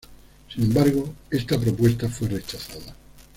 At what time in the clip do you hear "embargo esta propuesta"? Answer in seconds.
0.63-2.09